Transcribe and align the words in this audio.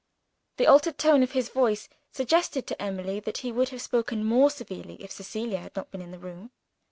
The 0.57 0.65
altered 0.65 0.97
tone 0.97 1.21
of 1.21 1.33
his 1.33 1.49
voice 1.49 1.87
suggested 2.11 2.65
to 2.65 2.81
Emily 2.81 3.19
that 3.19 3.37
he 3.45 3.51
would 3.51 3.69
have 3.69 3.83
spoken 3.83 4.25
more 4.25 4.49
severely, 4.49 4.95
if 4.95 5.11
Cecilia 5.11 5.59
had 5.59 5.75
not 5.75 5.91
been 5.91 6.01
in 6.01 6.09
the 6.09 6.17
room. 6.17 6.49